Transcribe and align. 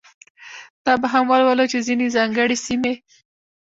دا 0.85 0.93
به 1.01 1.07
هم 1.13 1.25
ولولو 1.29 1.65
چې 1.71 1.85
ځینې 1.87 2.13
ځانګړې 2.15 2.57
سیمې. 2.65 2.93